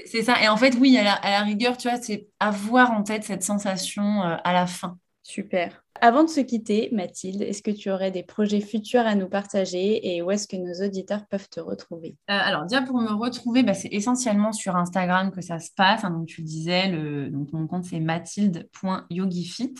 [0.05, 0.43] C'est ça.
[0.43, 4.23] Et en fait, oui, à la, rigueur, tu vois, c'est avoir en tête cette sensation
[4.23, 4.99] euh, à la fin.
[5.27, 5.83] Super.
[6.01, 10.15] Avant de se quitter, Mathilde, est-ce que tu aurais des projets futurs à nous partager
[10.15, 12.17] et où est-ce que nos auditeurs peuvent te retrouver?
[12.31, 16.05] Euh, Alors, déjà pour me retrouver, bah, c'est essentiellement sur Instagram que ça se passe.
[16.05, 19.75] Hein, donc, tu disais, le, donc, mon compte c'est mathilde.yogifit.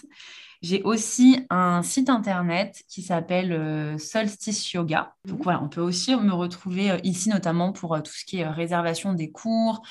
[0.63, 5.15] J'ai aussi un site internet qui s'appelle euh, Solstice Yoga.
[5.27, 8.49] Donc voilà, on peut aussi me retrouver euh, ici notamment pour tout ce qui est
[8.49, 9.83] réservation des cours,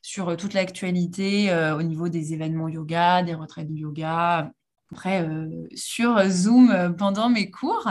[0.00, 4.50] sur toute l'actualité au niveau des événements yoga, des retraites de yoga.
[4.92, 5.26] Après,
[5.74, 7.90] sur Zoom pendant mes cours.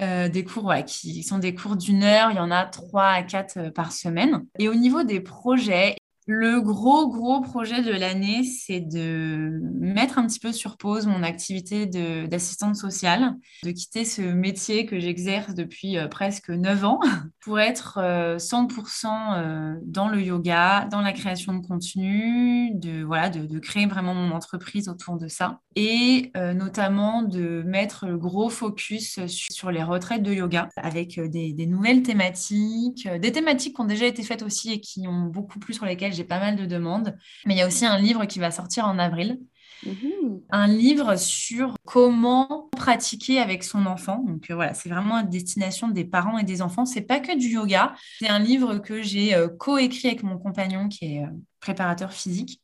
[0.00, 3.70] des cours qui sont des cours d'une heure, il y en a trois à quatre
[3.70, 4.46] par semaine.
[4.58, 5.96] Et au niveau des projets,
[6.30, 11.22] le gros, gros projet de l'année, c'est de mettre un petit peu sur pause mon
[11.22, 17.00] activité d'assistante sociale, de quitter ce métier que j'exerce depuis euh, presque 9 ans
[17.40, 17.98] pour être
[18.36, 23.86] 100% euh, euh, dans le yoga, dans la création de contenu, de, voilà, de, créer
[23.86, 29.82] vraiment mon entreprise autour de ça et notamment de mettre le gros focus sur, les
[29.82, 34.42] retraites de yoga avec des, des nouvelles thématiques, des thématiques qui ont déjà été faites
[34.42, 37.16] aussi et qui ont beaucoup plus sur lesquelles j'ai pas mal de demandes.
[37.46, 39.38] Mais il y a aussi un livre qui va sortir en avril.
[39.86, 40.40] Mhm.
[40.50, 44.24] Un livre sur comment pratiquer avec son enfant.
[44.26, 46.84] Donc euh, voilà, c'est vraiment à destination des parents et des enfants.
[46.84, 47.94] C'est pas que du yoga.
[48.18, 51.28] C'est un livre que j'ai euh, coécrit avec mon compagnon qui est euh,
[51.60, 52.60] préparateur physique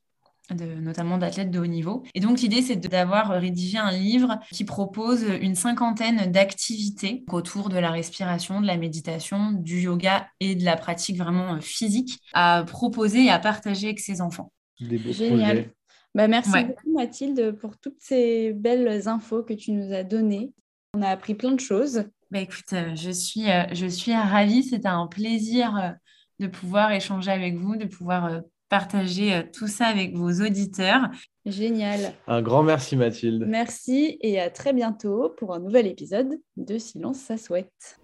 [0.51, 2.03] notamment d'athlètes de haut niveau.
[2.14, 7.78] Et donc l'idée, c'est d'avoir rédigé un livre qui propose une cinquantaine d'activités autour de
[7.78, 12.64] la respiration, de la méditation, du yoga et de la pratique vraiment euh, physique à
[12.66, 14.53] proposer et à partager avec ses enfants.
[14.80, 15.70] Génial.
[16.14, 20.53] Bah, merci beaucoup Mathilde pour toutes ces belles infos que tu nous as données.
[20.95, 22.05] On a appris plein de choses.
[22.30, 24.62] Bah, écoute, euh, je suis, euh, je suis ravie.
[24.62, 25.95] C'était un plaisir
[26.38, 28.42] de pouvoir échanger avec vous, de pouvoir
[28.75, 31.03] partager euh, tout ça avec vos auditeurs.
[31.47, 32.12] Génial.
[32.27, 33.45] Un grand merci Mathilde.
[33.47, 38.01] Merci et à très bientôt pour un nouvel épisode de Silence ça souhaite.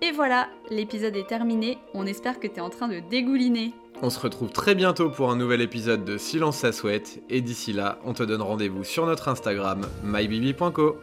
[0.00, 1.76] Et voilà, l'épisode est terminé.
[1.92, 3.74] On espère que tu es en train de dégouliner.
[4.00, 7.74] On se retrouve très bientôt pour un nouvel épisode de Silence ça souhaite et d'ici
[7.74, 10.96] là, on te donne rendez-vous sur notre Instagram mybibi.co.